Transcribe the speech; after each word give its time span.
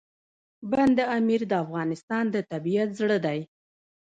بند 0.71 0.97
امیر 1.17 1.41
د 1.47 1.53
افغانستان 1.63 2.23
د 2.33 2.35
طبیعت 2.51 2.89
زړه 2.99 3.17
دی. 3.25 3.39